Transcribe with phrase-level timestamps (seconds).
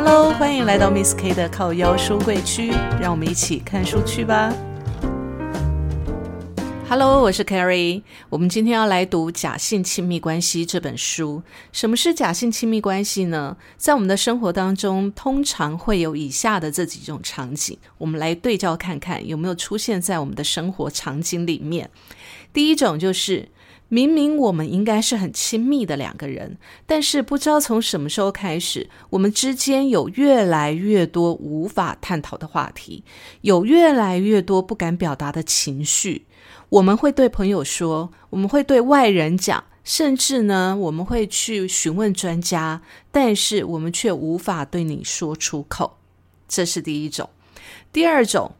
[0.00, 4.54] Hello，欢迎来到 Miss K 的靠腰书柜区，让我们一起看书去吧。
[6.88, 8.02] Hello，我是 Carrie。
[8.28, 11.42] 我们今天要来读《假性亲密关系》这本书。
[11.72, 13.56] 什么是假性亲密关系呢？
[13.76, 21.90] 在我们的生活当中，通常会有以下的这几种场景，我们来对照看看有没有出现在我们的生活场景里面。
[22.52, 23.48] 第一种就是，
[23.88, 33.02] 明明我们应该是很亲密的两个人，但是不知道从什么时候开始，我们之间有越来越多无法探讨的话题，
[33.40, 36.26] 有越来越多不敢表达的情绪。
[36.68, 45.96] 我们会对朋友说，我们会对外人讲，甚至呢，我们会去询问专家，但是我们却无法对你说出口。
[46.46, 47.30] 这是第一种。
[47.90, 48.52] 第二种，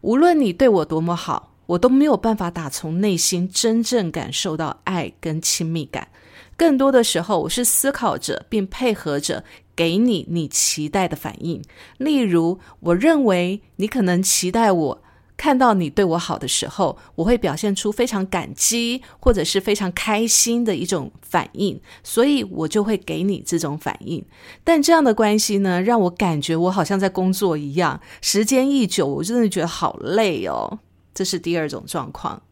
[0.00, 6.08] 无论你对我多么好，我都没有办法打从内心真正感受到爱跟亲密感。
[6.56, 9.42] 更多的时候，我是思考着并配合着
[9.74, 11.62] 给你你期待的反应。
[11.98, 15.02] 例如，我认为你可能期待我。
[15.34, 24.24] 看到你对我好的时候，我会表现出非常感激或者是非常开心的一种反应，所以我就会给你这种反应。
[24.62, 30.78] 但这样的关系呢，让我感觉我好像在工作一样，时间一久，我真的觉得好累哦。
[31.14, 32.42] 这是第二种状况。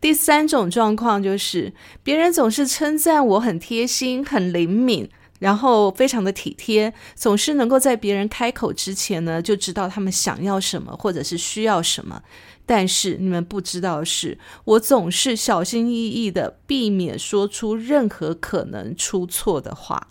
[0.00, 1.72] 第三种状况就是，
[2.02, 5.08] 别人总是称赞我很贴心、很灵敏。
[5.38, 12.22] 然后非常的体贴，总是能够在别人开口之前呢，就知道他们想要什么或者是需要什么。
[12.64, 20.08] 但是你们不知道的是，我总是小心翼翼的避免说出任何可能出错的话。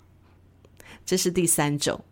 [1.04, 2.04] 这是第三种。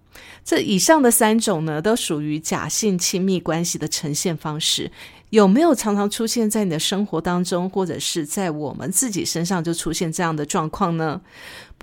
[0.44, 4.90] 这以上的三种呢，都属于假性亲密关系的呈现方式。
[5.34, 11.20] 有没有常常出现在你的生活当中，或者是在我们自己身上就出现这样的状况呢？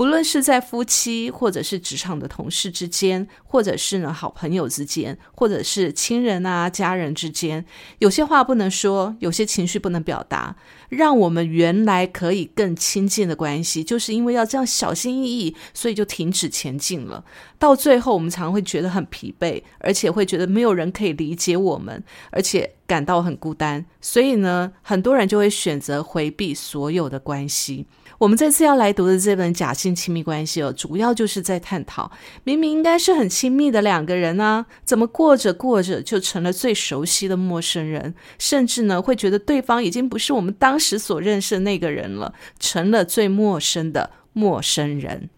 [0.02, 7.64] 不论是在夫妻，或者是职场的同事之间，或者是呢好朋友之间，或者是亲人啊家人之间，
[8.00, 10.56] 有些话不能说，有些情绪不能表达，
[10.90, 17.24] 让我们原来可以更亲近的关系，就是因为要这样小心翼翼，所以就停止前进了。
[17.60, 23.86] 到最后，我们常常会觉得很疲惫，而且会觉得没有人可以理解我们，而且感到很孤单。
[24.02, 27.86] 所以呢，很多人就会选择回避所有的关系。
[28.22, 32.12] 我们这次要来读的这本《假性亲密关系》哦，主要就是在探讨，
[32.44, 45.32] 明明应该是很亲密的两个人呢，怎么过着过着就成了最熟悉的陌生人，甚至呢会觉得对方已经不是我们当时所认识的那个人了，成了最陌生的陌生人。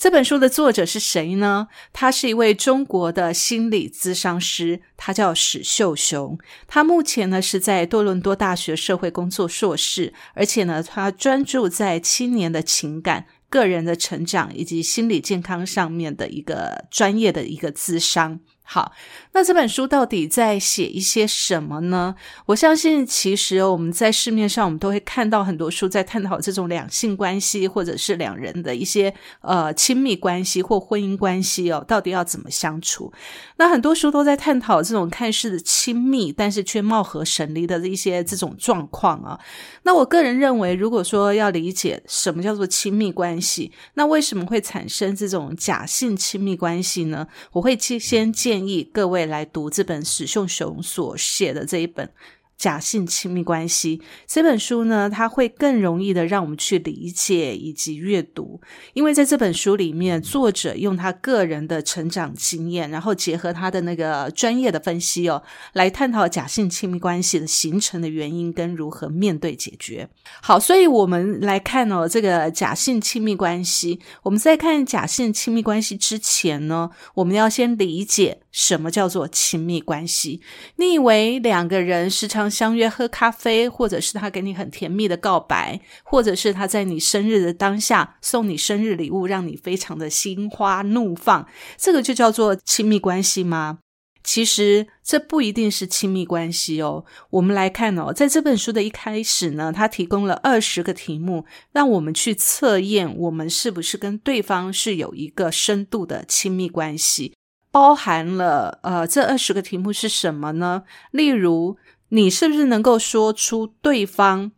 [0.00, 1.68] 这本书的作者是谁呢？
[1.92, 6.38] 他是一位中国的心理咨商师，他叫史秀雄。
[6.66, 18.40] 他目前呢是在多伦多大学社会工作硕士，而且呢他专注在青年的情感、个人的成长以及心理健康上面的一个专业的一个咨商。
[18.72, 18.92] 好，
[19.32, 22.14] 那这本书到底在写一些什么呢？
[22.46, 33.12] 我相信，其实我们在市面上，我们都会看到很多书在探讨这种两性关系，或者是两人的一些呃亲密关系或婚姻关系哦，到底要怎么相处？
[33.56, 39.40] 那很多书都在探讨这种看似亲密，但是却貌合神离的一些这种状况啊。
[39.82, 47.26] 那我个人认为，如果说要理解什么叫做亲密关系，那为什么会产生这种假性亲密关系呢？
[47.50, 48.59] 我会先先建。
[48.60, 52.10] 建议各位来读这本史秀雄所写的这一本。
[52.58, 58.60] 假性亲密关系这本书呢，它会更容易的让我们去理解以及阅读，
[58.92, 70.10] 因为在这本书里面，作者用他个人的成长经验，然后结合他的那个专业的分析哦，来探讨假性亲密关系的形成的原因跟如何面对解决。
[70.42, 74.00] 好，所以我们来看哦，这个假性亲密关系。
[74.22, 80.40] 我们在看假性亲密关系之前呢，我们要先理解什么叫做亲密关系。
[80.76, 93.78] 你以为两个人时常相约喝咖啡，或者是他给你很甜蜜的告白，或者是他在你生日的当下送你生日礼物，让你非常的心花怒放，这个就叫做亲密关系吗？
[94.22, 97.06] 其实这不一定是亲密关系哦。
[97.30, 107.34] 我们来看哦，在这本书的一开始呢，他提供了二十个题目，让我们去测验我们是不是跟对方是有一个深度的亲密关系，
[107.70, 110.84] 包含了呃，这二十个题目是什么呢？
[111.10, 111.76] 例如。
[112.12, 114.50] 你是不是能够说出对方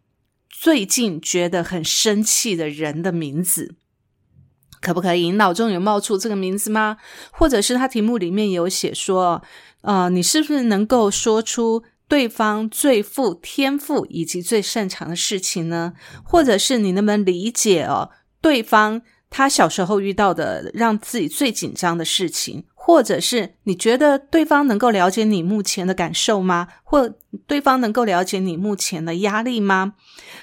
[0.48, 3.74] 最近觉得很生气的人的名字？
[4.80, 5.24] 可不可以？
[5.24, 6.96] 你脑中有冒出这个名字吗？
[7.30, 9.42] 或者是他题目里面有写说，
[9.82, 15.92] 呃，你是不是能够说出对方最富天赋以及最擅长的事情呢？
[16.24, 18.08] 或者是你能不能理解哦，
[18.40, 22.64] 对方他小时候遇到的让自己最紧张的事情？
[22.84, 26.68] 或者是你觉得对方能够了解你目前的感受吗？
[26.82, 27.14] 或
[27.46, 29.94] 对方能够了解你目前的压力吗？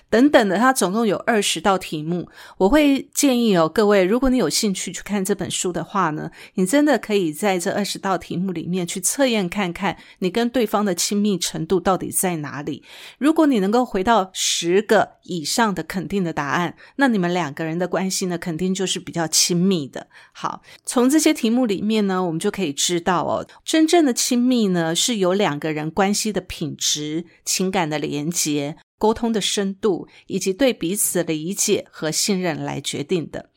[0.09, 2.27] 等等的，它总共有二十道题目。
[2.57, 12.83] 我会建议哦，各位，如果你有兴趣去看这本书的话呢，你真的可以在这二十道题目里面去测验看看，你跟对方的亲密程度到底在哪里。
[13.19, 20.07] 如果你能够回到十个以上的肯定的答案，那你们两个人的关系呢，肯定就是比较亲密的。
[20.31, 22.19] 好，从这些题目里面呢。
[22.29, 33.49] 我们就可以知道哦，真正的亲密呢，是由两个人关系的品质、情感的连结、沟通的深度，以及对彼此的理解和信任来决定的。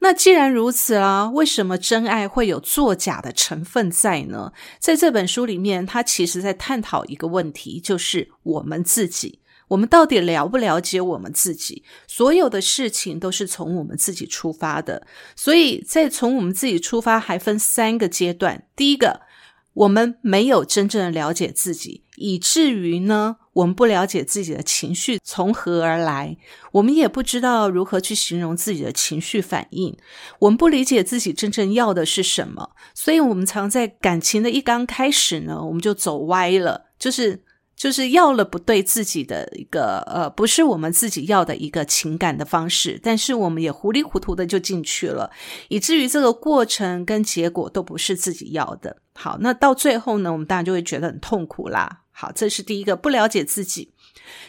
[0.00, 4.52] 那既然如此啊，为什么真爱会有作假的成分在呢？
[4.78, 9.40] 在这本书里面，他其实在探讨一个问题，就是我们自己。
[9.68, 11.82] 我们到底了不了解我们自己？
[12.06, 18.66] 所有的事情都是从我们自己出发的，所以在从我们自己出发，还分三个阶段。
[18.76, 19.22] 第一个，
[19.72, 26.36] 我们没有真正的了解自己，以至于呢，我们不了解自己的情绪从何而来，
[26.72, 29.96] 我们也不知道如何去形容自己的情绪反应，
[30.40, 37.42] 我们不理解自己真正要的是什么，所以我们常在感情的一刚开始呢，我们就走歪了，就是。
[37.84, 45.30] 就是要了不对自己的一个呃，不是我们自己要的一个情感的方式，但是我们也糊里糊涂的就进去了，
[45.68, 48.96] 以至于这个过程跟结果都不是自己要的。
[49.12, 52.00] 好，那到最后呢，我们当然就会觉得很痛苦啦。
[52.10, 53.92] 好，这是第一个不了解自己。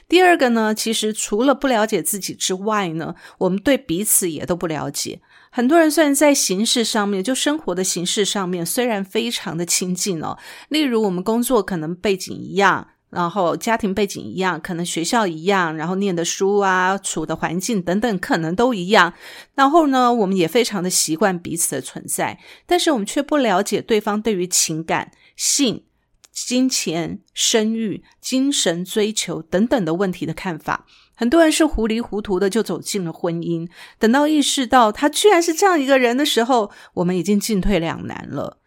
[0.08, 5.20] 第二个呢，其实除了不了解自己之外呢，我们对彼此也都不了解。
[5.52, 10.38] 很多人虽然在形式上面，就生活的形式上面，虽然非常的亲近哦，
[10.70, 12.88] 例如我们工作可能背景一样。
[13.10, 19.14] 然后家庭背景一样，可能学校一样，然后念的书啊、处的环境等等，可能都一样。
[19.54, 25.86] 然后呢，我们也非常的习惯彼此的存在，但是我们却不了解对方对于情感、性、
[26.34, 30.86] 金钱、生育、精神追求等等的问题的看法。
[31.16, 38.58] 很多人是糊里糊涂的就走进了婚姻，等到意识到他居然是这样一个人的时候，我们已经进退两难了。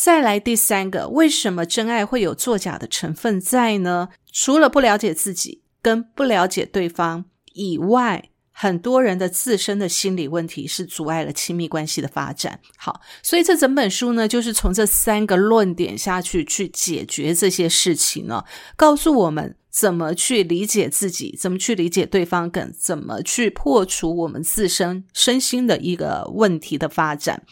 [0.00, 4.10] 再来第三个，为什么真爱会有作假的成分在呢？
[4.32, 12.60] 除了不了解自己跟不了解对方以外，很多人的自身的心理问题是阻碍了亲密关系的发展。
[12.76, 18.44] 好，所以这整本书呢，就是从这三个论点下去去解决这些事情呢，
[18.76, 19.56] 告诉我们。
[19.70, 21.36] 怎么去理解自己？
[21.38, 22.50] 怎么去理解对方？
[22.50, 27.42] 更怎么去破除我们自身身心的一个问题的发展？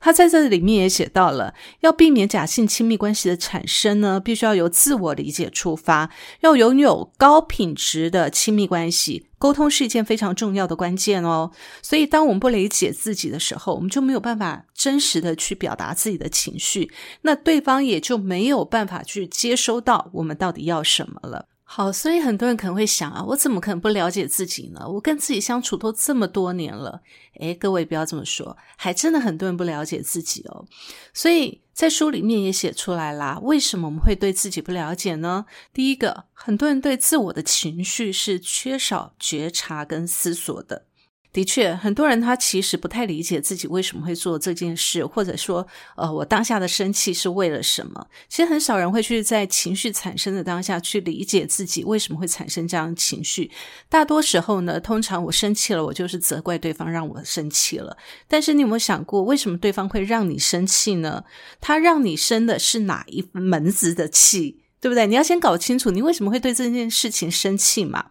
[0.00, 6.10] 他在这里面也写到了，要避免假性亲密关系的产生呢，必须要由自我理解出发，
[6.40, 9.26] 要拥有高品质的亲密关系。
[9.38, 11.52] 沟通是一件非常重要的关键哦。
[11.80, 16.90] 所以，当我们不理解自己的时候，我们就没有办法真实的去表达自己的情绪，
[17.22, 21.46] 那对方也就没有办法去接收到我们到底要什么了。
[21.70, 24.88] 好，所以很多人可能会想啊，我怎么可能不了解自己呢？
[24.88, 27.02] 我跟自己相处都这么多年了，
[27.40, 30.64] 诶，各位不要这么说，还真的很多人不了解自己哦。
[31.12, 35.44] 所以在书里面也写出来啦，为什么我们会对自己不了解呢？
[35.74, 40.86] 第一个，很多人对自我的情绪是缺少觉察跟思索的。
[41.30, 48.06] 的确，很多人他其实不太理解自己为什么会做这件事，或者说，呃，我当下的生气是为了什么？
[48.28, 53.50] 其实很少人会去在情绪产生的当下去理解自己为什么会产生这样的情绪。
[53.88, 57.96] 大多时候呢，通常我生气了，我就是责怪对方让我生气了。
[58.26, 61.24] 但是你有没有想过，为什么对方会让你生气呢？
[61.60, 64.62] 他让你生的是哪一门子的气？
[64.80, 65.06] 对不对？
[65.06, 68.06] 你要先搞清楚你为什么会对这件事情生气嘛？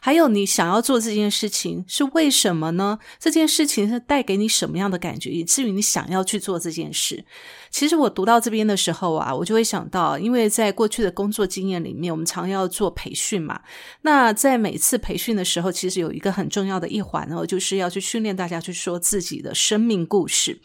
[0.00, 2.98] 还有你想要做这件事情是为什么呢？
[3.18, 7.24] 这件事情是带给你什么样的感觉，以至于你想要去做这件事？
[7.70, 13.60] 其实我读到这边的时候啊，我就会想到，因为在过去的工作经验里面，我们常要做培训嘛。
[14.02, 20.60] 那在每次培训的时候，其实有一个很重要的一环哦，就是要去训练大家去说自己的生命故事。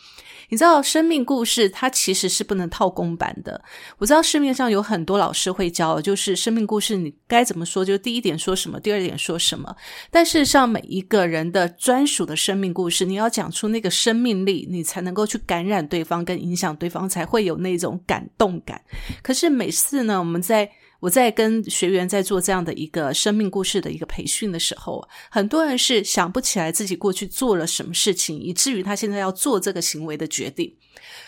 [0.50, 3.62] 你知道生命故事它其实是不能套公版的。
[3.98, 9.75] 我知道市面上有很多老师会教，就是生命故事你该怎么说，就第一点说什么，第二点说什么。
[10.12, 18.82] 但事实上，每一个人的专属的生命故事，你要讲出那个生命力，你才能够去感染对方，跟影响对方，才会有那种感动感。
[19.22, 30.74] 可是每次呢，我们在我在跟学员在做这样的一个生命故事的一个培训的时候，很多人是想不起来自己过去做了什么事情，以至于他现在要做这个行为的决定。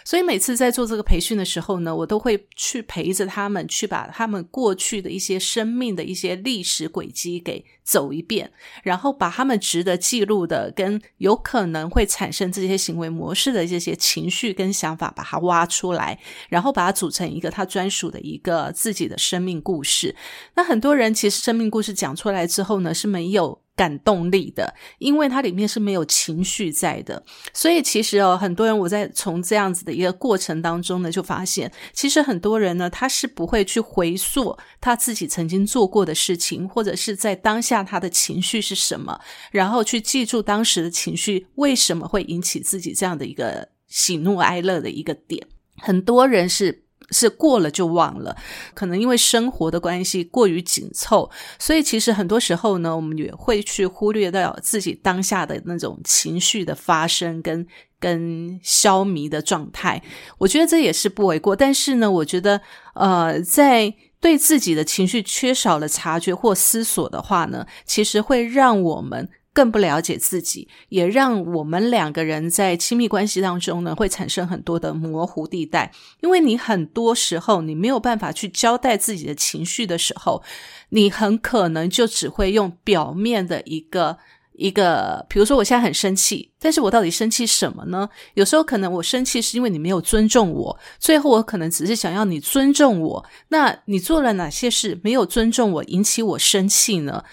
[0.04, 8.52] 所以每次在做这个培训的时候呢，我都会去陪着他们，去把他们过去的一些生命的一些历史轨迹给走一遍，
[8.84, 20.16] 然后把他们值得记录的、跟有可能会产生这些行为模式的这些情绪跟想法，把它挖出来，然后把它组成一个他专属的一个自己的生命故事。
[20.56, 23.62] 那很多人其实生命故事讲出来之后呢，是没有。
[23.80, 39.18] 感动力的，因为它里面是没有情绪在的，所以其实哦，很多人我在从这样子的一个过程当中呢，就发现，其实很多人呢，他是不会去回溯他自己曾经做过的事情，或者是在当下他的情绪是什么，
[39.50, 45.48] 然后去记住当时的情绪为什么会引起自己这样的一个喜怒哀乐的一个点。
[45.78, 46.84] 很多人是。
[47.12, 48.36] 是过了就忘了，
[48.74, 57.66] 可能因为生活的关系过于紧凑，所以其实很多时候呢，我们也会去忽略掉自己当下的那种情绪的发生跟
[58.00, 60.02] 跟消弭的状态。
[60.38, 62.62] 我觉得这也是不为过，但是呢，我觉得
[62.94, 69.30] 呃，在对自己的情绪缺少了察觉或思索的话呢，其实会让我们。
[69.54, 75.92] 更不了解自己，也让我们两个人在亲密关系当中呢，会产生很多的模糊地带。
[76.22, 80.42] 因为你很多时候你没有办法去交代自己的情绪的时候，
[80.90, 84.18] 你很可能就只会用表面的一个
[84.54, 88.10] 一个，比如说我现在很生气，但是我到底生气什么呢？
[88.34, 93.26] 有时候可能我生气是因为你没有尊重我，最后我可能只是想要你尊重我。
[93.48, 97.24] 那你做了哪些事没有尊重我，引起我生气呢？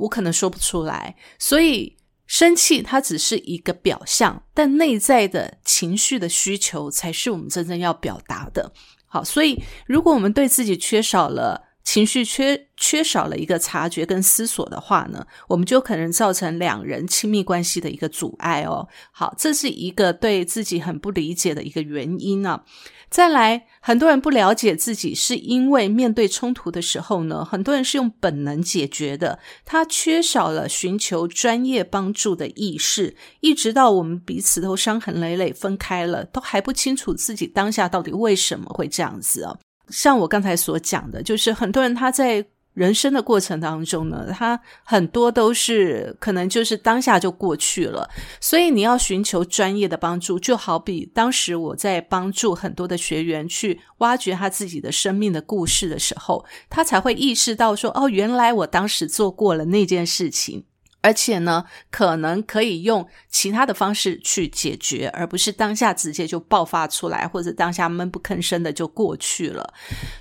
[0.00, 8.72] 我可能说不出来，所以生气它只是一个表象，但内在的情绪的需求才是我们真正要表达的。
[9.06, 18.88] 好，所以如果我们对自己缺少了情绪，缺缺少了一个察觉跟思索的话呢，我们就可能造成两人亲密关系的一个阻碍哦。
[19.10, 22.62] 好，这是一个对自己很不理解的一个原因呢。
[23.08, 39.58] 再来，很多人不了解自己，是因为面对冲突的时候呢，很多人是用本能解决的，他缺少了寻求专业帮助的意识，一直到我们彼此都伤痕累累分开了，都还不清楚自己当下到底为什么会这样子啊。
[39.90, 42.46] 像我刚才所讲的，就是很多人他在。
[42.72, 48.08] 人生的过程当中呢，他很多都是可能就是当下就过去了，
[48.40, 60.64] 所以你要寻求专业的帮助，就好比当时我在帮助很多的学员去挖掘他自己的生命的故事的时候，他才会意识到说，哦，原来我当时做过了那件事情。
[61.02, 69.72] 而且呢，可能可以用其他的方式去解决，而不是当下直接就爆发出来，或者当下闷不吭声的就过去了。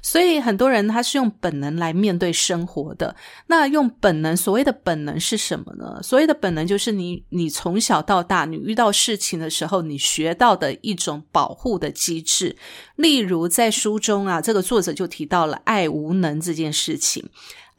[0.02, 3.16] 所以很多人他是用本能来面对生活的。
[3.48, 6.00] 那用本能，所谓的本能是什么呢？
[6.02, 12.56] 所谓的本能就是你你从小到大，你遇到事情的时候，你学到的一种保护的机制。
[12.96, 17.30] 例如在书中啊，这个作者就提到了爱无能这件事情。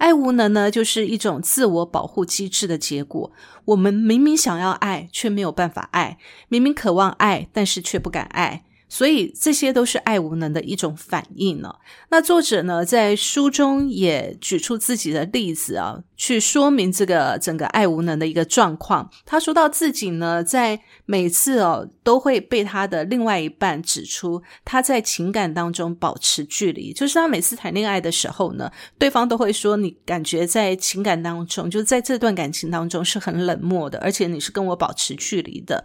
[0.00, 3.30] 爱无能呢，就是一种自我保护机制的结果。
[3.66, 6.16] 我们明明想要爱，却没有办法爱；
[6.48, 8.64] 明明渴望爱，但是却不敢爱。
[8.88, 11.76] 所以这些都是爱无能的一种反应呢。
[12.08, 19.10] 那作者呢，在书中也举出自己的例子啊，去说明这个整个爱无能的一个状况。
[19.24, 35.82] 他说到自己呢，在每次哦，都会被他的另外一半指出他在情感当中保持距离，就是他每次谈恋爱的时候呢，对方都会说你感觉在情感当中，就在这段感情当中是很冷漠的，而且你是跟我保持距离的。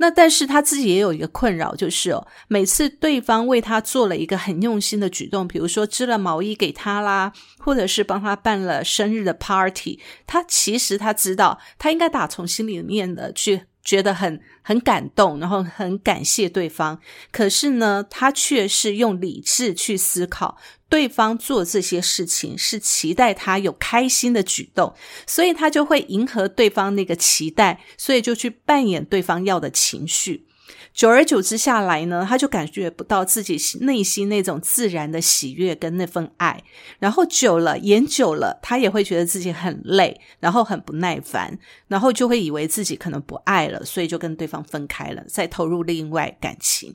[0.00, 9.67] 那但是他自己也有一个困扰，就是哦，每次对方为他做了一个很用心的举动，比如说织了毛衣给他啦，或者是帮他办了生日的 party，
[10.26, 13.66] 他其实他知道，他应该打从心里面的去。
[13.84, 17.00] 觉得很很感动，然后很感谢对方。
[17.32, 20.58] 可是呢，他却是用理智去思考，
[20.90, 24.94] 对方做这些事情是期待他有开心的举动，
[25.26, 30.47] 所以他就会迎合对方那个期待，所以就去扮演对方要的情绪。
[30.98, 36.64] 久而久之下来呢，他就感觉不到自己内心那种自然的喜悦跟那份爱，
[36.98, 46.92] 然后久了演久了，他也会觉得自己很累，然后很不耐烦，然后就会以为自己可能不爱了，所以就跟对方分开了，再投入另外感情。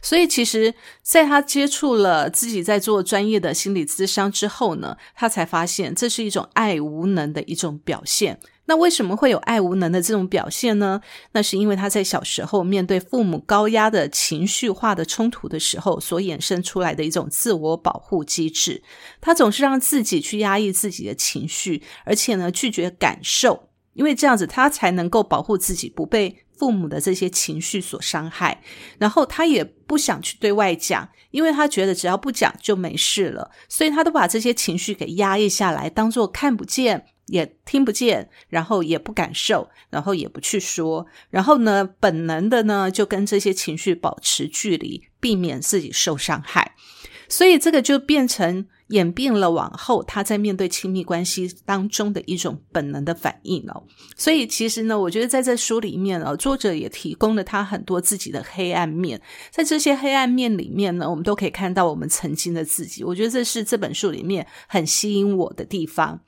[0.00, 8.40] 所以其实，在他接触了自己在做专业的心理咨商之后呢，他才发现这是一种爱无能的一种表现。
[8.66, 11.00] 那为什么会有爱无能的这种表现呢？
[11.32, 18.82] 那是因为他在小时候面对父母高压的情绪化的冲突的时候，所衍生出来的一种自我保护机制。
[19.20, 26.44] 他总是让自己去压抑自己的情绪，而且呢拒绝感受，因为这样子他才能够保护自己不被。
[26.58, 28.62] 父母的这些情绪所伤害，
[28.96, 37.06] 然后他也不想去对外讲，因为他觉得只要不讲就没事了，所以他都把这些情绪给压抑下来，当做看不见。
[37.26, 46.74] 也听不见，然后也不感受，然后也不去说，然后呢，本能的呢，就跟这些情绪保持距离，避免自己受伤害，
[47.28, 48.66] 所以这个就变成。
[48.92, 53.82] 演变了往后，他在面对亲密关系当中的一种本能的反应哦。
[54.16, 59.20] 所以其实呢，我觉得在这书里面哦，作者也提供了他很多自己的黑暗面。
[59.50, 63.02] 在这些黑暗面里面呢，我们都可以看到我们曾经的自己。
[63.02, 66.20] 我觉得这是这本书里面很吸引我的地方。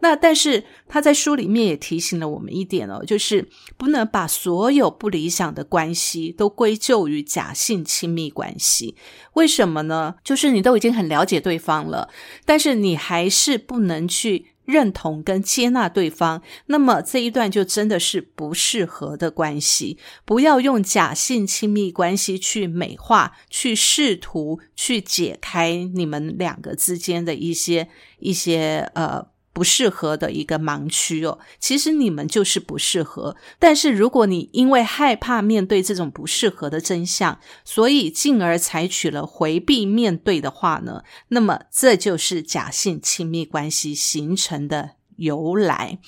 [0.00, 8.96] 那但是他在书里面也提醒了我们一点哦，就是不能把所有不理想的关系都归咎于假性亲密关系。
[9.34, 10.14] 为什么呢？
[10.24, 12.07] 就是你都已经很了解对方了。
[12.44, 19.98] 但是你还是不能去认同跟接纳对方，那么这一段就真的是不适合的关系。
[20.24, 27.88] 不要用假性亲密关系去美化，去试图去解开你们两个之间的一些
[28.18, 29.28] 一些呃。
[29.58, 33.34] 不适合的一个盲区哦，其实你们就是不适合。
[33.58, 45.98] 但是如果你因为害怕面对这种不适合的真相，所以进而采取了回避面对的话呢，那么这就是假性亲密关系形成的由来。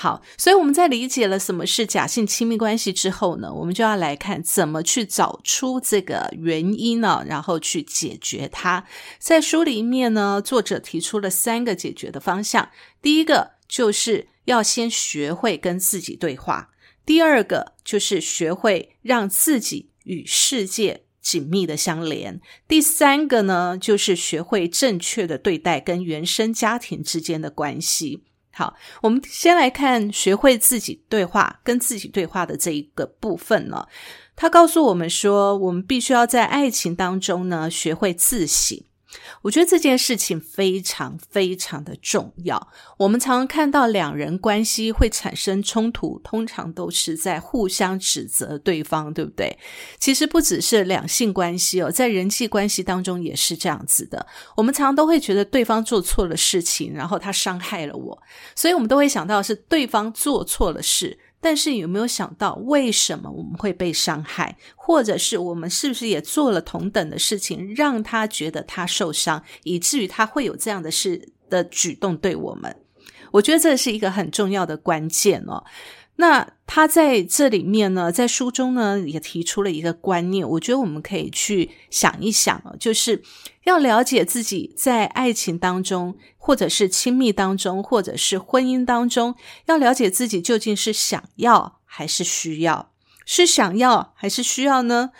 [0.00, 8.86] 好，所以我们在理解了什么是假性亲密关系之后呢，我们就要来看怎么去找出这个原因呢，然后去解决它。
[9.18, 12.70] 在书里面呢，作者提出了三个解决的方向。
[13.02, 16.68] 第一个就是要先学会跟自己对话；
[17.04, 22.36] 第二个就是学会让自己与世界紧密的相连；
[22.68, 28.22] 第三个呢，就是学会正确的对待跟原生家庭之间的关系。
[28.58, 33.86] 好，我们先来看学会自己对话、跟自己对话的这一个部分呢。
[34.34, 38.76] 他告诉我们说，我们必须要在爱情当中呢，学会自省。
[39.42, 42.68] 我觉得这件事情非常非常的重要。
[42.96, 49.58] 我们常常看到两人关系会产生冲突，通常都是在互相指责对方，对不对？
[49.98, 54.26] 其实不只是两性关系哦，在人际关系当中也是这样子的。
[54.56, 58.22] 我们常常都会觉得对方做错了事情，然后他伤害了我，
[58.54, 61.18] 所以我们都会想到是对方做错了事。
[61.40, 72.74] 但是有没有想到，为什么我们会被伤害，或者是我们是不是也做了同等的事情，让他觉得他受伤，以至于他会有这样的事的举动对我们？
[73.30, 75.62] 我觉得这是一个很重要的关键哦。
[76.20, 83.22] 那他在这里面呢，在书中呢也提出了一个观念，我觉得我们可以去想一想哦，就是
[83.64, 92.90] 要了解自己在爱情当中，或者是亲密当中，或者是婚姻当中，要了解自己究竟是想要还是需要，
[93.24, 95.10] 是想要还是需要呢？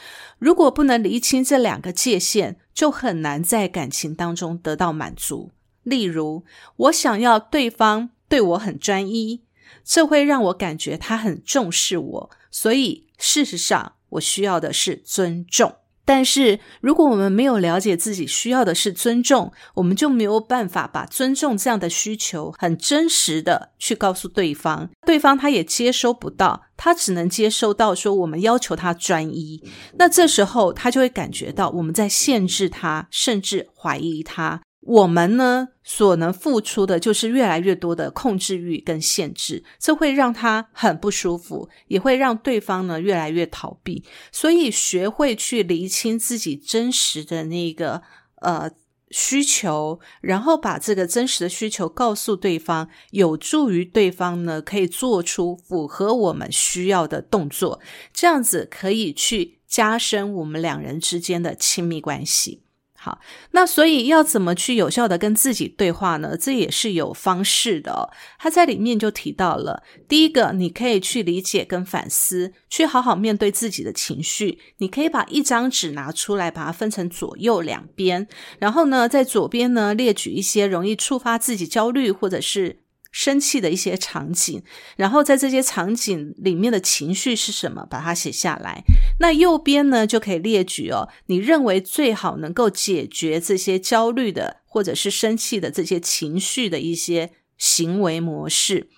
[0.40, 5.52] 如果不能厘清这两个界限，就很难在感情当中得到满足。
[5.84, 6.44] 例如，
[6.76, 9.42] 我想要对方对我很专一。
[9.84, 15.74] 这会让我感觉他很重视我，所以事实上我需要的是尊重。
[16.04, 29.62] 但是如果我们没有了解自己需要的是尊重，我们就没有办法把尊重这样的需求很真实的去告诉对方，对方他也接收不到，他只能接收到说我们要求他专一，
[29.98, 34.62] 那这时候他就会感觉到我们在限制他，甚至怀疑他。
[34.80, 44.04] 我们呢，所能付出的就是越来越多的控制欲跟限制，这会让他很不舒服，也会让对方呢越来越逃避。
[44.32, 48.02] 所以，学会去厘清自己真实的那个
[48.40, 48.70] 呃
[49.10, 57.80] 需求，然后把这个真实的需求告诉对方，有助于对方呢可以做出符合我们需要的动作，
[58.14, 62.62] 这样子可以去加深我们两人之间的亲密关系。
[63.08, 63.20] 好，
[63.52, 66.36] 那所以要怎么去有效的跟自己对话呢？
[66.36, 68.10] 这也是有方式的哦。
[68.38, 74.58] 他在里面就提到了，第一个，你可以去理解跟反思，去好好面对自己的情绪。
[74.76, 82.80] 你可以把一张纸拿出来，把它分成左右两边，然后呢，在左边呢列举一些容易触发自己焦虑或者是。
[83.10, 84.62] 生气的一些场景，
[84.96, 88.82] 然后在这些场景里面的情绪是什么，把它写下来。
[89.20, 98.88] 那右边呢就可以列举哦，你认为最好能够解决这些焦虑的或者是生气的这些情绪的一些行为模式。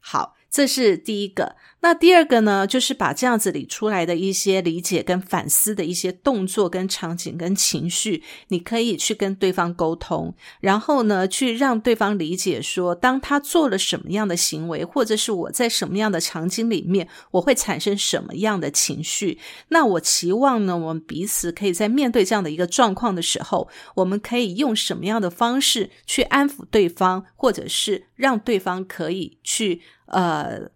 [0.00, 1.56] 好，这是第一个。
[1.82, 19.38] 那第二个呢，就是把这样子理出来的一些理解跟反思的一些动作、跟场景、跟情绪，你可以去跟对方沟通，然后呢，去让对方理解说，当他做了什么样的行为，或者是我在什么样的场景里面，我会产生什么样的情绪。
[19.68, 30.70] 那我期望呢，我们彼此可以在面对这样的一个状况的时候，我们可以用什么样的方式去安抚对方，或者是让对方可以去呃。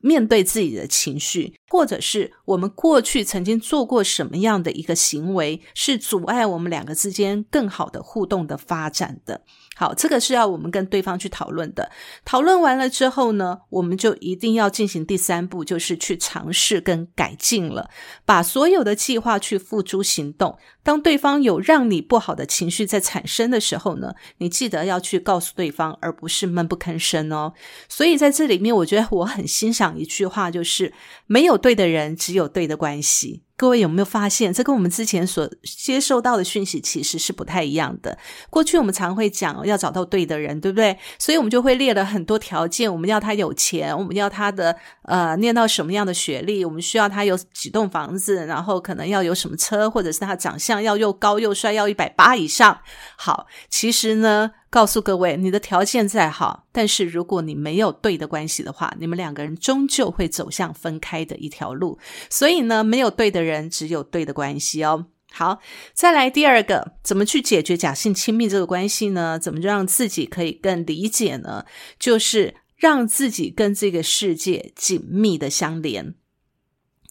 [0.00, 9.42] 面对自己的情绪，或者是我们过去曾经做过什么样的一个行为，是阻碍我们两个之间更好的互动的发展的。
[9.76, 11.90] 好，这个是要我们跟对方去讨论的。
[12.24, 17.88] 讨论完了之后呢，我们就一定要进行第三步，就是去尝试跟改进了，
[18.24, 20.58] 把所有的计划去付诸行动。
[20.82, 27.52] 当对方有让你不好的情绪在产生的时候呢，你记得要去告诉对方，而不是闷不吭声哦。
[27.88, 30.92] 所以在这里面，我觉得我很欣赏一句话，就是
[31.26, 33.42] 没有对的人，只有对的关系。
[33.56, 38.16] 各位有没有发现，这跟我们之前所接受到的讯息其实是不太一样的？
[38.50, 40.96] 过去我们常会讲要找到对的人，对不对？
[41.18, 52.78] 所以我们就会列了很多条件，我们要他有钱，我们要他的呃念到什么样的学历，我们需要他有几栋房子，然后可能要有什么车，或者是他长相要又高又帅，要一百八以上。
[53.16, 54.52] 好，其实呢。
[54.70, 61.98] 告诉各位，你的条件再好，但是如果你没有对的关系的话，你们两个人终究会走向分开的一条路。
[62.28, 65.06] 所以呢，没有对的人，只有对的关系哦。
[65.30, 65.60] 好，
[65.92, 69.38] 再来第二个，怎么去解决假性亲密这个关系呢？
[69.38, 71.64] 怎么让自己可以更理解呢？
[71.98, 76.14] 就是让自己跟这个世界紧密的相连。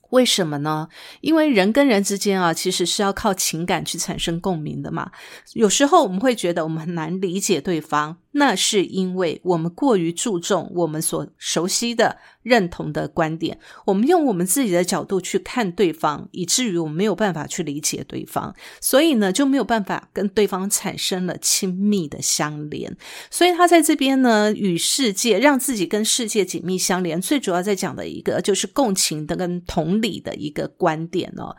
[0.10, 0.88] 为什么呢？
[1.22, 5.12] 因为人跟人之间啊，其实是要靠情感去产生共鸣的嘛。
[5.54, 8.18] 有时候我们会觉得我们很难理解对方。
[8.38, 22.96] 那是因为我们过于注重我们所熟悉的、认同的观点，我们用我们自己的角度去看对方，以至于我们没有办法去理解对方，所以呢就没有办法跟对方产生了亲密的相连。
[23.32, 31.56] 所以他在这边呢，与世界让自己跟世界紧密相连，最主要在讲的一个就是共情的跟同理的一个观点哦。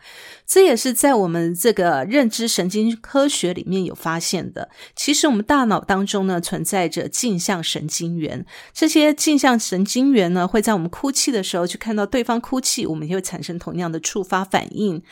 [0.47, 4.71] 这也是在我们这个认知神经科学里面有发现的。
[4.95, 15.03] 其实我们大脑当中呢存在着镜像神经元，这些镜像神经元呢，会在我们哭泣的时候去看到对方哭泣，我们就会产生同样的触发反应。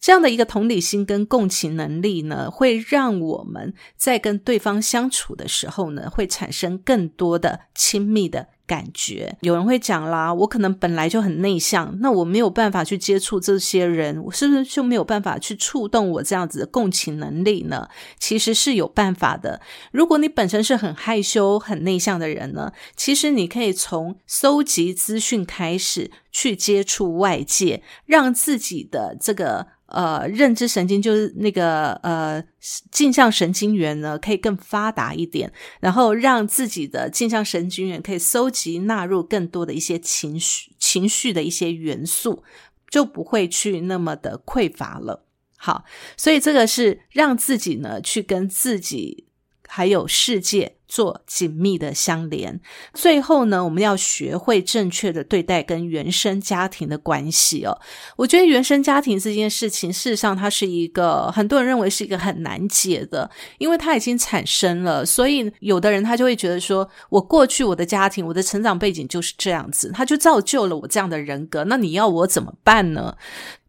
[0.00, 8.48] 这样的一个同理心跟共情能力呢，会让我们在跟对方相处的时候呢，会产生更多的亲密的。
[8.66, 17.88] 感觉有人会讲啦，我可能本来就很内向，那我没有办法去接触这些人，我是不是就没有办法去触动我这样子的共情能力呢？
[18.20, 19.60] 其实是有办法的。
[19.90, 29.66] 如果你本身是很害羞、很内向的人呢，其实你可以从搜集资讯开始，去接触外界，让自己的这个。
[29.90, 32.42] 呃，认知神经就是那个呃
[32.90, 42.42] 镜像神经元呢，可以更发达一点，然后让自己的镜像神经元可以搜集纳入更多的一些情绪情绪的一些元素，
[42.88, 45.26] 就不会去那么的匮乏了。
[45.56, 45.84] 好，
[46.16, 49.26] 所以这个是让自己呢去跟自己
[49.68, 50.76] 还有世界。
[50.90, 52.60] 做紧密的相连，
[52.94, 57.80] 最后呢，我们要学会正确的对待跟原生家庭的关系哦。
[58.16, 73.16] 我觉得原生家庭这件事情，事实上它是一个很多人认为是一个很难解的，因为它已经产生了，所以有的人他就会觉得说，我过去我的家庭，我的成长背景就是这样子，他就造就了我这样的人格，那你要我怎么办呢？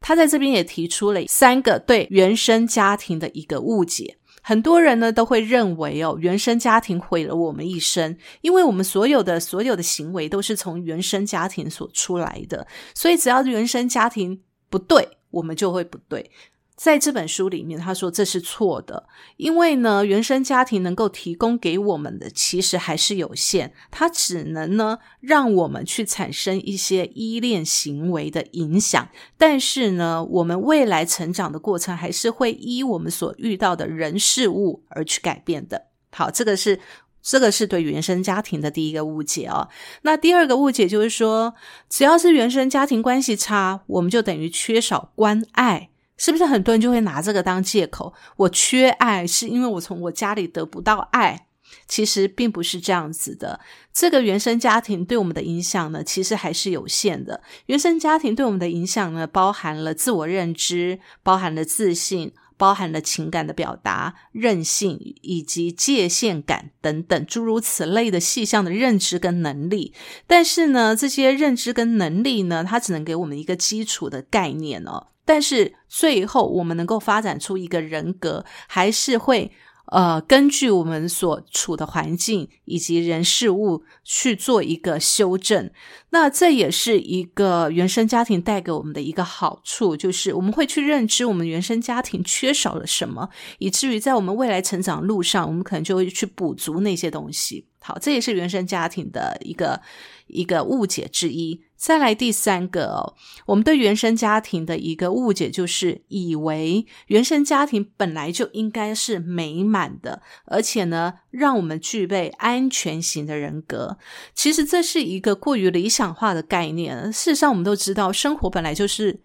[0.04, 4.18] 他在这边也提出了三个对原生家庭的一个误解。
[4.42, 16.32] 很多人呢都会认为哦，原生家庭毁了我们一生，因为我们所有的所有的行为都是从原生家庭所出来的，所以只要原生家庭不对，我们就会不对。
[16.82, 35.90] 在这本书里面，他说这是错的，因为呢，原生家庭能够提供给我们的其实还是有限，它只能呢让我们去产生一些依恋行为的影响，但是呢，我们未来成长的过程还是会依我们所遇到的人事物而去改变的。
[36.10, 36.80] 好，这个是
[37.22, 39.70] 这个是对原生家庭的第一个误解哦。
[40.02, 41.54] 那第二个误解就是说，
[41.88, 45.91] 只要是原生家庭关系差，我们就等于缺少关爱。
[46.22, 48.14] 是不是很多人就会拿这个当借口？
[48.36, 51.48] 我缺爱，是因为我从我家里得不到爱。
[51.88, 53.60] 其实并不是这样子的。
[53.92, 57.42] 这个原生家庭对我们的影响呢，其实还是有限的。
[57.66, 62.32] 原生家庭对我们的影响呢，包含了自我认知，包含了自信。
[62.62, 69.96] 包含了情感的表达、韧性以及界限感等等诸如此类的细项的认知跟能力。
[70.28, 75.08] 但是呢，这些认知跟能力呢，它只能给我们一个基础的概念哦。
[75.26, 79.52] 但是最后，我们能够发展出一个人格，还是会。
[79.92, 85.70] 呃，根据我们所处的环境以及人事物去做一个修正，
[86.12, 97.68] 那这也是一个原生家庭带给我们的一个好处，就是我们会去认知我们原生家庭缺少了什么，以至于在我们未来成长路上，我们可能就会去补足那些东西。
[97.84, 99.82] 好，这也是原生家庭的一个
[100.32, 101.62] 一个误解之一。
[101.76, 103.16] 再来第三个哦，
[103.48, 113.98] 我们对原生家庭的一个误解就是以为原生家庭本来就应该是美满的，而且呢，让我们具备安全型的人格。
[114.36, 117.12] 其实这是一个过于理想化的概念。
[117.12, 119.22] 事实上，我们都知道，生活本来就是。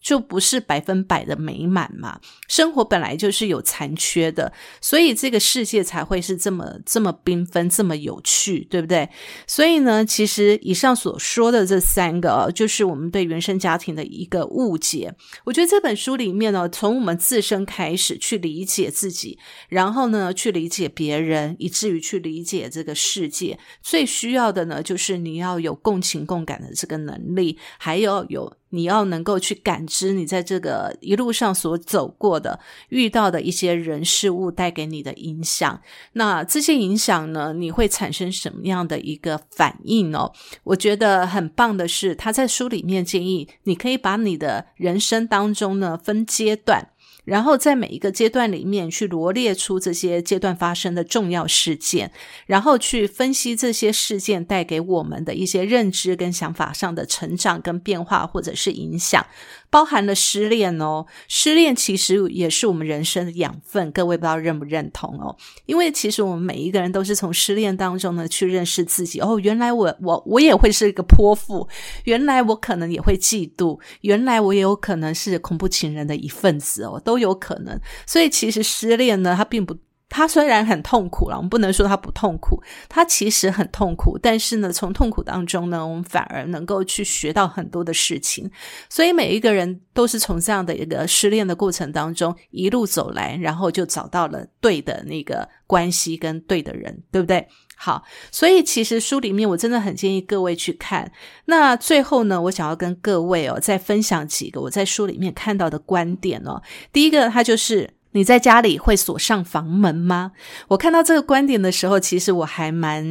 [0.00, 2.20] 就不是百分百的美满嘛？
[2.48, 9.08] 生活本来就是有残缺的，所以这个世界才会是这么这么缤纷、这么有趣，对不对？
[9.46, 15.14] 所以呢，其实以上所说的这三个，就是我们对原生家庭的一个误解。
[15.44, 28.56] 我觉得这本书里面呢，从我们自身开始去理解自己，然后呢，去理解别人，以至于去理解这个世界，最需要的呢，就是你要有共情共感的这个能力，还要有。
[28.70, 35.80] 你要能够去感知你在这个一路上所走过的、遇到的一些人事物带给你的影响。
[36.12, 40.32] 那这些影响呢，你会产生什么样的一个反应哦？
[40.64, 46.88] 我觉得很棒的是，他在书里面建议你可以把你的人生当中呢分阶段。
[47.28, 52.10] 然后在每一个阶段里面去罗列出这些阶段发生的重要事件，
[52.46, 59.26] 然后去分析这些事件带给我们的一些认知跟想法上的成长跟变化，或者是影响。
[59.70, 63.90] 包含了失恋哦，失恋其实也是我们人生的养分。
[63.92, 65.36] 各位不知道认不认同哦？
[65.66, 69.20] 因为其实我们每一个人都是从失恋当中呢去认识自己。
[69.20, 71.68] 哦，原来我我我也会是一个泼妇，
[72.04, 77.78] 原来我可能也会嫉妒，原来我也有可能是恐怖情人的一份子哦，都有可能。
[78.06, 79.76] 所以其实失恋呢，它并不。
[80.10, 84.18] 他虽然很痛苦了，我们不能说他不痛苦，他其实很痛苦。
[84.20, 88.50] 但是呢，从痛苦当中呢，我们反而能够去学到很多的事情。
[88.88, 97.46] 所以每一个人都是从这样的一个失恋的过程当中一路走来，然后就找到了对的那个关系跟对的人，对不对？
[97.76, 101.12] 好，所以其实书里面我真的很建议各位去看。
[101.44, 106.62] 那最后呢，我想要跟各位哦再分享几个我在书里面看到的观点哦。
[106.92, 107.97] 第一个，它就是。
[108.12, 110.32] 你在家里会锁上房门吗？
[110.68, 113.04] 我看到这个观点的时候，其实我还蛮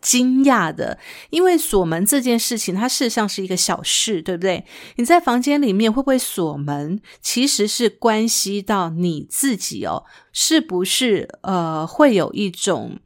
[0.00, 0.98] 惊讶的，
[1.30, 4.64] 因为锁门这件事情，它事实上是一个小事，对不对？
[4.96, 13.00] 你在房间里面会不会锁门，其实是关系到你自己哦，是不是呃会有一种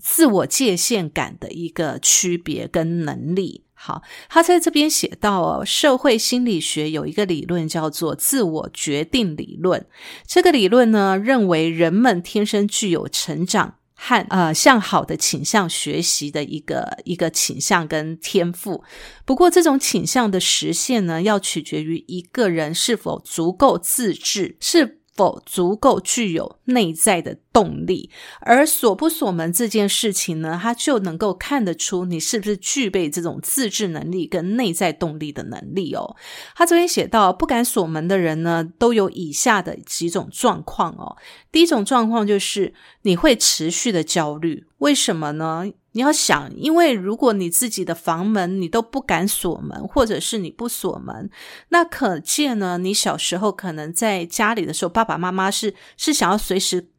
[0.00, 3.64] 自我界限感的一个区别跟能力？
[3.82, 9.86] 好，他在这边写到哦，社会心理学有一个理论叫做自我决定理论。
[10.26, 18.84] 这个理论呢，认为人们天生具有成长和呃向好的倾向学习的一个一个倾向跟天赋。
[19.24, 24.98] 不过，这种倾向的实现呢，要取决于一个人是否足够自制，是。
[25.16, 28.10] 否足够具有内在的动力，
[28.40, 36.16] 而锁不锁门这件事情呢，它就能够看得出你是不是具备这种自制能力跟内在动力的能力哦。
[36.54, 41.16] 他这边写到，不敢锁门的人呢，都有以下的几种状况哦。
[41.50, 45.64] 第一种状况就是你会持续的焦虑，为什么呢？
[45.92, 51.28] 你要想，因为如果你自己的房门你都不敢锁门，或者是你不锁门，
[51.70, 56.90] 那可见呢，你小时候可能在家里的时候，爸爸妈妈是是想要随时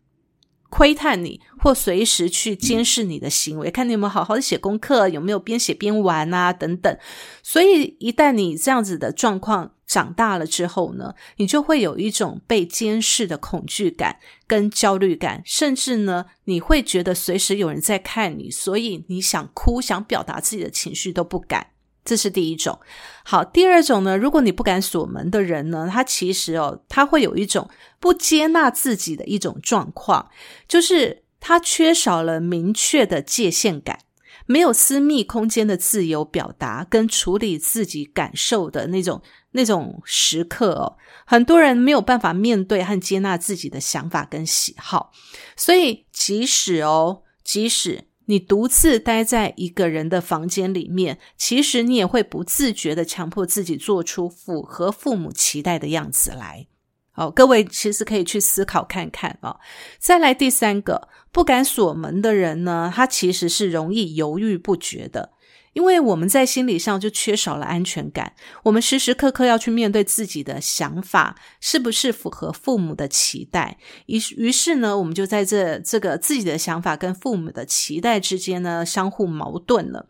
[0.72, 6.98] 窥探你，或随时去监视你的行为，看你有没有好好的写功课，有没有边写边玩啊等等。
[7.44, 21.68] 所以一旦你这样子的状况，长大了之后呢，你就会有一种被监视的恐惧感跟焦虑感，甚至呢，你会觉得随时有人在看你，所以你想哭、想表达自己的情绪都不敢。
[22.12, 22.78] 这是第一种。
[23.24, 27.70] 好，第二种呢，如果你不敢锁门的人呢，他其实哦，他会有一种
[28.02, 30.30] 不接纳自己的一种状况，
[30.68, 34.00] 就是他缺少了明确的界限感。
[34.46, 39.22] 没有私密空间的自由表达跟处理自己感受的那种
[39.52, 45.14] 那种时刻哦，很多人没有办法面对和接纳自己的想法跟喜好，
[45.56, 56.66] 所以即使哦，即使你独自待在一个人的房间里面，其实你也会不自觉的强迫自己做出符合父母期待的样子来。
[57.12, 59.58] 好，各位其实可以去思考看看啊。
[60.00, 65.34] 再来第三个，不敢锁门的人呢，他其实是容易犹豫不决的。
[65.74, 80.08] 因为我们在心理上就缺少了安全感，我们时时刻刻要去面对自己的想法是不是符合父母的期待，于于是呢，我们就在这这个自己的想法跟父母的期待之间呢相互矛盾了，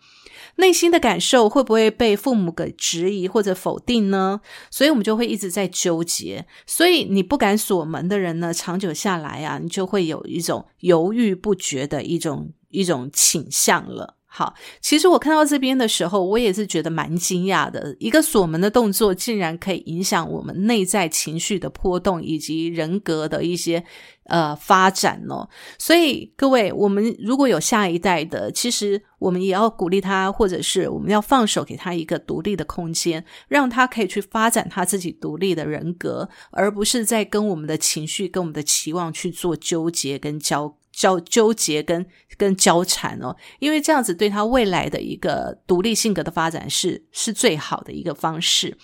[0.55, 4.41] 内心的感受会不会被父母给质疑或者否定呢？
[4.71, 14.17] 所以我们就会一直在纠结，所以你不敢锁门的人呢，长久下来啊，你就会有一种犹豫不决的一种一种倾向了。
[14.33, 17.93] 好，其实我看到这边的时候，我也是觉得蛮惊讶的。
[17.99, 23.83] 一个锁门的动作，竟然可以影响我们内在情绪的波动以及人格的一些
[24.27, 25.49] 呃发展哦。
[25.77, 40.77] 所以各位，我们如果有下一代的，其实我们也要鼓励他，或者是我们要放手给他一个独立的空间，让他可以去发展他自己独立的人格，而不是在跟我们的情绪、跟我们的期望去做纠结跟交。
[41.01, 42.05] 交纠结跟
[42.37, 48.77] 跟纠缠哦，因为这样子对他未来的一个独立性格的发展是是最好的一个方式。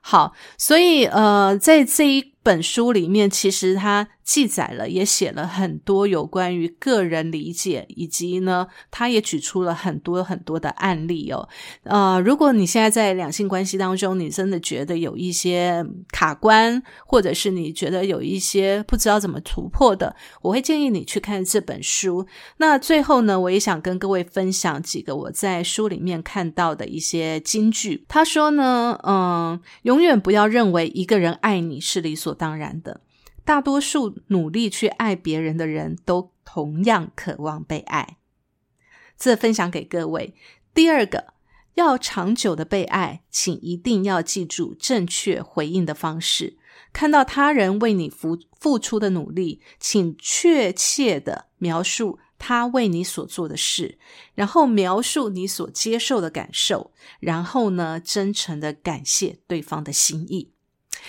[0.00, 4.08] 好，所以呃，在这一本书里面，其实他。
[4.24, 11.48] 记载了，也写了很多有关于个人理解，以及呢，他也举出了很多很多的案例哦。
[11.82, 22.24] 呃，如果你现在在两性关系当中，你真的觉得有一些卡关，或者是你觉得有一些不知道怎么突破的，我会建议你去看这本书。
[22.58, 28.04] 那最后呢，我也想跟各位分享几个我在书里面看到的一些金句。
[28.06, 33.00] 他说呢，嗯，永远不要认为一个人爱你是理所当然的。
[33.44, 38.18] 大多数努力去爱别人的人都同样渴望被爱，
[39.18, 40.34] 这分享给各位。
[40.72, 41.34] 第二个，
[41.74, 46.56] 要长久的被爱，请一定要记住正确回应的方式。
[46.92, 53.98] 看到他人为你付付出的努力，请确切的描述他为你所做的事，
[54.34, 60.51] 然后描述你所接受的感受，然后呢，真诚的感谢对方的心意。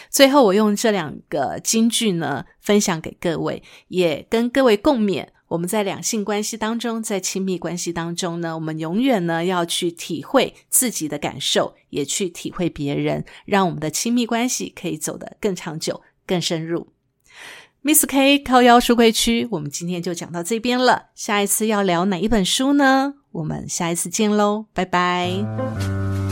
[0.10, 5.28] 最后，我用这两个金句呢，分享给各位，也跟各位共勉。
[5.48, 16.88] 我们在两性关系当中，在亲密关系当中呢，我们永远呢要去体会自己的感受，也去体会别人，让我们的亲密关系可以走得更长久、更深入。
[17.84, 21.10] Miss K 靠腰书柜区，我们今天就讲到这边了。
[21.14, 23.16] 下一次要聊哪一本书呢？
[23.34, 26.23] 我们下一次见喽，拜拜。